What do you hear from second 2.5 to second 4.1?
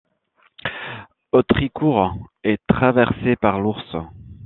traversée par l'Ource.